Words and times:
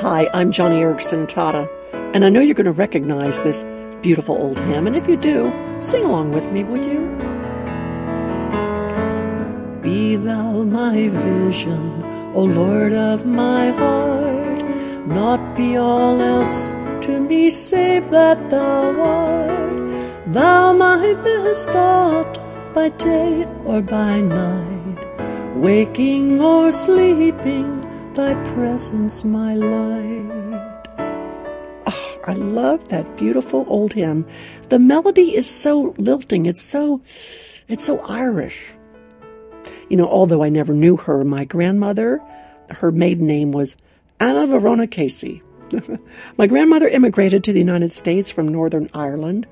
Hi, 0.00 0.28
I'm 0.32 0.52
Joni 0.52 0.78
Eareckson 0.80 1.26
Tada, 1.26 1.68
and 2.14 2.24
I 2.24 2.28
know 2.28 2.38
you're 2.38 2.54
going 2.54 2.66
to 2.66 2.70
recognize 2.70 3.42
this 3.42 3.64
beautiful 4.00 4.36
old 4.40 4.60
hymn, 4.60 4.86
and 4.86 4.94
if 4.94 5.08
you 5.08 5.16
do, 5.16 5.52
sing 5.80 6.04
along 6.04 6.30
with 6.30 6.52
me, 6.52 6.62
would 6.62 6.84
you? 6.84 7.00
Be 9.82 10.14
thou 10.14 10.62
my 10.62 11.08
vision, 11.08 12.00
O 12.32 12.44
Lord 12.44 12.92
of 12.92 13.26
my 13.26 13.72
heart, 13.72 14.62
not 15.08 15.56
be 15.56 15.76
all 15.76 16.20
else 16.20 16.70
to 17.04 17.18
me 17.18 17.50
save 17.50 18.08
that 18.10 18.50
thou 18.50 19.00
art. 19.00 20.32
Thou 20.32 20.74
my 20.74 21.14
best 21.24 21.70
thought 21.70 22.38
by 22.72 22.90
day 22.90 23.48
or 23.64 23.80
by 23.80 24.20
night, 24.20 25.56
waking 25.56 26.40
or 26.40 26.70
sleeping 26.70 27.77
thy 28.18 28.34
presence 28.52 29.24
my 29.24 29.54
light. 29.54 30.88
Oh, 31.86 32.20
I 32.26 32.32
love 32.32 32.88
that 32.88 33.16
beautiful 33.16 33.64
old 33.68 33.92
hymn. 33.92 34.26
The 34.70 34.80
melody 34.80 35.36
is 35.36 35.48
so 35.48 35.94
lilting. 35.98 36.46
It's 36.46 36.60
so, 36.60 37.00
it's 37.68 37.84
so 37.84 38.00
Irish. 38.00 38.60
You 39.88 39.98
know, 39.98 40.08
although 40.08 40.42
I 40.42 40.48
never 40.48 40.72
knew 40.72 40.96
her, 40.96 41.24
my 41.24 41.44
grandmother, 41.44 42.20
her 42.70 42.90
maiden 42.90 43.28
name 43.28 43.52
was 43.52 43.76
Anna 44.18 44.48
Verona 44.48 44.88
Casey. 44.88 45.40
my 46.36 46.48
grandmother 46.48 46.88
immigrated 46.88 47.44
to 47.44 47.52
the 47.52 47.60
United 47.60 47.94
States 47.94 48.32
from 48.32 48.48
Northern 48.48 48.90
Ireland 48.92 49.46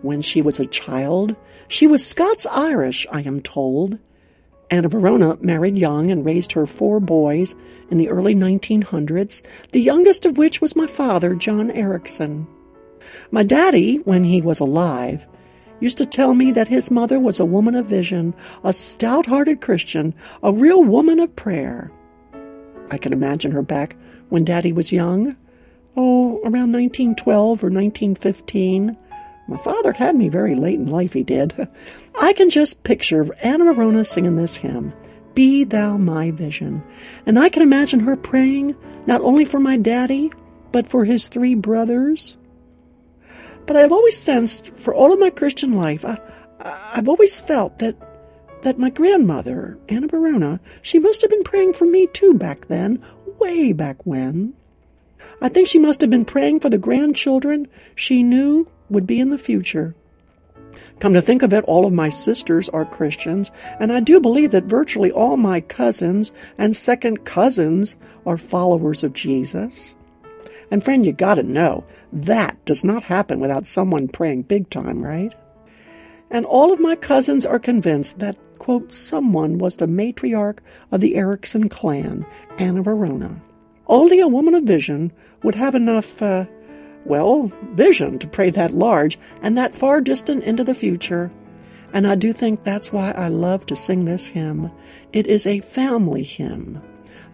when 0.00 0.22
she 0.22 0.40
was 0.40 0.58
a 0.58 0.64
child. 0.64 1.36
She 1.68 1.86
was 1.86 2.06
Scots 2.06 2.46
Irish, 2.46 3.06
I 3.12 3.20
am 3.20 3.42
told, 3.42 3.98
Anna 4.70 4.88
Verona 4.88 5.36
married 5.40 5.76
young 5.76 6.10
and 6.10 6.24
raised 6.24 6.52
her 6.52 6.66
four 6.66 6.98
boys 6.98 7.54
in 7.90 7.98
the 7.98 8.08
early 8.08 8.34
1900s, 8.34 9.42
the 9.70 9.80
youngest 9.80 10.26
of 10.26 10.38
which 10.38 10.60
was 10.60 10.74
my 10.74 10.86
father, 10.86 11.34
John 11.34 11.70
Eareckson. 11.70 12.46
My 13.30 13.44
daddy, 13.44 13.98
when 13.98 14.24
he 14.24 14.42
was 14.42 14.58
alive, 14.58 15.26
used 15.78 15.98
to 15.98 16.06
tell 16.06 16.34
me 16.34 16.50
that 16.52 16.68
his 16.68 16.90
mother 16.90 17.20
was 17.20 17.38
a 17.38 17.44
woman 17.44 17.74
of 17.74 17.86
vision, 17.86 18.34
a 18.64 18.72
stout 18.72 19.26
hearted 19.26 19.60
Christian, 19.60 20.14
a 20.42 20.52
real 20.52 20.82
woman 20.82 21.20
of 21.20 21.36
prayer. 21.36 21.92
I 22.90 22.98
can 22.98 23.12
imagine 23.12 23.52
her 23.52 23.62
back 23.62 23.96
when 24.30 24.44
daddy 24.44 24.72
was 24.72 24.92
young, 24.92 25.36
oh, 25.96 26.38
around 26.38 26.72
1912 26.72 27.62
or 27.62 27.70
1915. 27.70 28.96
My 29.48 29.56
father 29.58 29.92
had 29.92 30.16
me 30.16 30.28
very 30.28 30.54
late 30.54 30.80
in 30.80 30.86
life, 30.86 31.12
he 31.12 31.22
did. 31.22 31.68
I 32.20 32.32
can 32.32 32.50
just 32.50 32.82
picture 32.82 33.32
Anna 33.42 33.72
Verona 33.72 34.04
singing 34.04 34.36
this 34.36 34.56
hymn, 34.56 34.92
Be 35.34 35.64
Thou 35.64 35.96
My 35.96 36.32
Vision. 36.32 36.82
And 37.26 37.38
I 37.38 37.48
can 37.48 37.62
imagine 37.62 38.00
her 38.00 38.16
praying 38.16 38.74
not 39.06 39.20
only 39.20 39.44
for 39.44 39.60
my 39.60 39.76
daddy, 39.76 40.32
but 40.72 40.88
for 40.88 41.04
his 41.04 41.28
three 41.28 41.54
brothers. 41.54 42.36
But 43.66 43.76
I've 43.76 43.92
always 43.92 44.16
sensed, 44.16 44.76
for 44.76 44.94
all 44.94 45.12
of 45.12 45.20
my 45.20 45.30
Christian 45.30 45.76
life, 45.76 46.04
I, 46.04 46.18
have 46.94 47.08
always 47.08 47.38
felt 47.38 47.78
that 47.78 47.96
that 48.62 48.78
my 48.78 48.90
grandmother, 48.90 49.78
Anna 49.88 50.08
Verona, 50.08 50.58
she 50.82 50.98
must 50.98 51.20
have 51.20 51.30
been 51.30 51.44
praying 51.44 51.74
for 51.74 51.84
me 51.84 52.08
too 52.08 52.34
back 52.34 52.66
then, 52.66 53.00
way 53.38 53.72
back 53.72 54.04
when. 54.04 54.54
I 55.40 55.48
think 55.48 55.68
she 55.68 55.78
must 55.78 56.00
have 56.00 56.10
been 56.10 56.24
praying 56.24 56.60
for 56.60 56.70
the 56.70 56.78
grandchildren 56.78 57.68
she 57.94 58.24
knew 58.24 58.66
would 58.90 59.06
be 59.06 59.20
in 59.20 59.30
the 59.30 59.38
future. 59.38 59.94
Come 61.00 61.12
to 61.14 61.22
think 61.22 61.42
of 61.42 61.52
it, 61.52 61.64
all 61.64 61.86
of 61.86 61.92
my 61.92 62.08
sisters 62.08 62.68
are 62.70 62.84
Christians, 62.84 63.50
and 63.80 63.92
I 63.92 64.00
do 64.00 64.20
believe 64.20 64.50
that 64.52 64.64
virtually 64.64 65.10
all 65.10 65.36
my 65.36 65.60
cousins 65.60 66.32
and 66.58 66.74
second 66.74 67.24
cousins 67.24 67.96
are 68.24 68.38
followers 68.38 69.04
of 69.04 69.12
Jesus. 69.12 69.94
And 70.70 70.82
friend, 70.82 71.04
you 71.04 71.12
gotta 71.12 71.42
know, 71.42 71.84
that 72.12 72.62
does 72.64 72.82
not 72.82 73.04
happen 73.04 73.40
without 73.40 73.66
someone 73.66 74.08
praying 74.08 74.42
big 74.42 74.70
time, 74.70 74.98
right? 74.98 75.34
And 76.30 76.44
all 76.44 76.72
of 76.72 76.80
my 76.80 76.96
cousins 76.96 77.46
are 77.46 77.58
convinced 77.58 78.18
that, 78.18 78.36
quote, 78.58 78.92
someone 78.92 79.58
was 79.58 79.76
the 79.76 79.86
matriarch 79.86 80.58
of 80.90 81.00
the 81.00 81.14
Eareckson 81.14 81.70
clan, 81.70 82.26
Anna 82.58 82.82
Verona. 82.82 83.40
Only 83.86 84.18
a 84.18 84.28
woman 84.28 84.54
of 84.54 84.64
vision 84.64 85.12
would 85.44 85.54
have 85.54 85.76
enough, 85.76 86.20
uh, 86.20 86.46
well, 87.06 87.50
vision 87.72 88.18
to 88.18 88.26
pray 88.26 88.50
that 88.50 88.72
large 88.72 89.18
and 89.42 89.56
that 89.56 89.74
far 89.74 90.00
distant 90.00 90.44
into 90.44 90.64
the 90.64 90.74
future. 90.74 91.30
And 91.92 92.06
I 92.06 92.14
do 92.14 92.32
think 92.32 92.62
that's 92.62 92.92
why 92.92 93.12
I 93.12 93.28
love 93.28 93.66
to 93.66 93.76
sing 93.76 94.04
this 94.04 94.26
hymn. 94.26 94.70
It 95.12 95.26
is 95.26 95.46
a 95.46 95.60
family 95.60 96.22
hymn. 96.22 96.82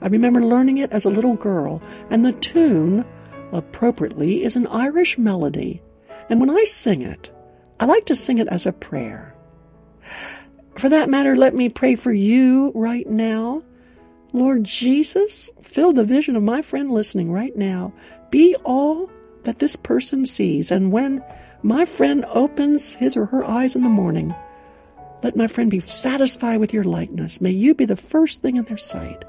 I 0.00 0.08
remember 0.08 0.42
learning 0.42 0.78
it 0.78 0.92
as 0.92 1.04
a 1.04 1.10
little 1.10 1.34
girl, 1.34 1.80
and 2.10 2.24
the 2.24 2.32
tune, 2.32 3.04
appropriately, 3.52 4.44
is 4.44 4.56
an 4.56 4.66
Irish 4.66 5.16
melody. 5.16 5.80
And 6.28 6.40
when 6.40 6.50
I 6.50 6.64
sing 6.64 7.02
it, 7.02 7.30
I 7.80 7.86
like 7.86 8.06
to 8.06 8.16
sing 8.16 8.38
it 8.38 8.48
as 8.48 8.66
a 8.66 8.72
prayer. 8.72 9.34
For 10.76 10.88
that 10.88 11.08
matter, 11.08 11.36
let 11.36 11.54
me 11.54 11.68
pray 11.68 11.96
for 11.96 12.12
you 12.12 12.72
right 12.74 13.06
now. 13.06 13.62
Lord 14.32 14.64
Jesus, 14.64 15.50
fill 15.60 15.92
the 15.92 16.04
vision 16.04 16.36
of 16.36 16.42
my 16.42 16.62
friend 16.62 16.90
listening 16.90 17.30
right 17.30 17.54
now. 17.56 17.92
Be 18.30 18.56
all 18.64 19.10
that 19.44 19.58
this 19.58 19.76
person 19.76 20.24
sees. 20.24 20.70
And 20.70 20.92
when 20.92 21.22
my 21.62 21.84
friend 21.84 22.24
opens 22.28 22.94
his 22.94 23.16
or 23.16 23.26
her 23.26 23.44
eyes 23.44 23.76
in 23.76 23.82
the 23.82 23.88
morning, 23.88 24.34
let 25.22 25.36
my 25.36 25.46
friend 25.46 25.70
be 25.70 25.80
satisfied 25.80 26.58
with 26.58 26.72
your 26.72 26.84
likeness. 26.84 27.40
May 27.40 27.50
you 27.50 27.74
be 27.74 27.84
the 27.84 27.96
first 27.96 28.42
thing 28.42 28.56
in 28.56 28.64
their 28.64 28.78
sight. 28.78 29.24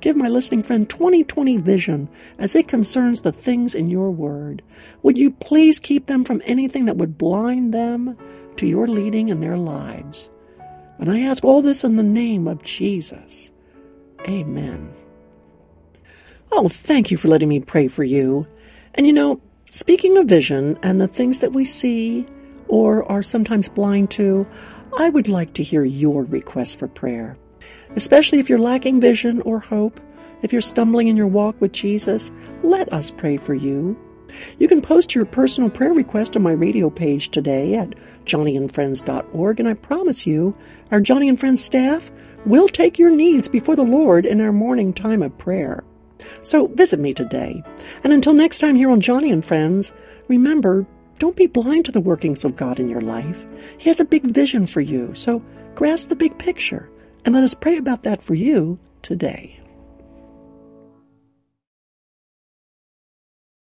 Give 0.00 0.16
my 0.16 0.28
listening 0.28 0.62
friend 0.62 0.88
2020 0.88 1.58
vision 1.58 2.08
as 2.38 2.54
it 2.54 2.68
concerns 2.68 3.22
the 3.22 3.32
things 3.32 3.74
in 3.74 3.90
your 3.90 4.10
word. 4.10 4.62
Would 5.02 5.18
you 5.18 5.30
please 5.30 5.78
keep 5.78 6.06
them 6.06 6.24
from 6.24 6.42
anything 6.46 6.86
that 6.86 6.96
would 6.96 7.18
blind 7.18 7.74
them 7.74 8.16
to 8.56 8.66
your 8.66 8.88
leading 8.88 9.28
in 9.28 9.40
their 9.40 9.58
lives? 9.58 10.30
And 10.98 11.10
I 11.10 11.20
ask 11.20 11.44
all 11.44 11.62
this 11.62 11.84
in 11.84 11.96
the 11.96 12.02
name 12.02 12.48
of 12.48 12.62
Jesus. 12.62 13.50
Amen. 14.26 14.92
Oh, 16.52 16.68
thank 16.68 17.10
you 17.10 17.16
for 17.16 17.28
letting 17.28 17.48
me 17.48 17.60
pray 17.60 17.88
for 17.88 18.04
you. 18.04 18.46
And 19.00 19.06
you 19.06 19.14
know, 19.14 19.40
speaking 19.64 20.18
of 20.18 20.26
vision 20.26 20.78
and 20.82 21.00
the 21.00 21.08
things 21.08 21.40
that 21.40 21.54
we 21.54 21.64
see 21.64 22.26
or 22.68 23.10
are 23.10 23.22
sometimes 23.22 23.66
blind 23.66 24.10
to, 24.10 24.46
I 24.98 25.08
would 25.08 25.26
like 25.26 25.54
to 25.54 25.62
hear 25.62 25.84
your 25.84 26.24
request 26.24 26.78
for 26.78 26.86
prayer. 26.86 27.38
Especially 27.96 28.40
if 28.40 28.50
you're 28.50 28.58
lacking 28.58 29.00
vision 29.00 29.40
or 29.40 29.58
hope, 29.58 30.00
if 30.42 30.52
you're 30.52 30.60
stumbling 30.60 31.08
in 31.08 31.16
your 31.16 31.28
walk 31.28 31.58
with 31.62 31.72
Jesus, 31.72 32.30
let 32.62 32.92
us 32.92 33.10
pray 33.10 33.38
for 33.38 33.54
you. 33.54 33.98
You 34.58 34.68
can 34.68 34.82
post 34.82 35.14
your 35.14 35.24
personal 35.24 35.70
prayer 35.70 35.94
request 35.94 36.36
on 36.36 36.42
my 36.42 36.52
radio 36.52 36.90
page 36.90 37.30
today 37.30 37.76
at 37.76 37.94
joniandfriends.org, 38.26 39.60
and 39.60 39.66
I 39.66 39.72
promise 39.72 40.26
you, 40.26 40.54
our 40.92 41.00
Joni 41.00 41.26
and 41.26 41.40
Friends 41.40 41.64
staff 41.64 42.10
will 42.44 42.68
take 42.68 42.98
your 42.98 43.10
needs 43.10 43.48
before 43.48 43.76
the 43.76 43.82
Lord 43.82 44.26
in 44.26 44.42
our 44.42 44.52
morning 44.52 44.92
time 44.92 45.22
of 45.22 45.38
prayer. 45.38 45.84
So 46.42 46.68
visit 46.68 47.00
me 47.00 47.12
today. 47.12 47.62
And 48.04 48.12
until 48.12 48.32
next 48.32 48.58
time 48.58 48.76
here 48.76 48.90
on 48.90 49.00
Joni 49.00 49.32
and 49.32 49.44
Friends, 49.44 49.92
remember, 50.28 50.86
don't 51.18 51.36
be 51.36 51.46
blind 51.46 51.84
to 51.84 51.92
the 51.92 52.00
workings 52.00 52.44
of 52.44 52.56
God 52.56 52.80
in 52.80 52.88
your 52.88 53.02
life. 53.02 53.46
He 53.78 53.90
has 53.90 54.00
a 54.00 54.04
big 54.04 54.24
vision 54.24 54.66
for 54.66 54.80
you, 54.80 55.14
so 55.14 55.42
grasp 55.74 56.08
the 56.08 56.16
big 56.16 56.38
picture. 56.38 56.88
And 57.24 57.34
let 57.34 57.44
us 57.44 57.54
pray 57.54 57.76
about 57.76 58.04
that 58.04 58.22
for 58.22 58.34
you 58.34 58.78
today. 59.02 59.59